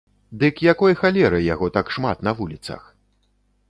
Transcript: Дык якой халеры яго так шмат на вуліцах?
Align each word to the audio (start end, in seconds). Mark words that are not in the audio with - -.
Дык 0.43 0.55
якой 0.73 0.97
халеры 1.03 1.43
яго 1.53 1.71
так 1.79 1.95
шмат 1.99 2.17
на 2.31 2.37
вуліцах? 2.43 2.81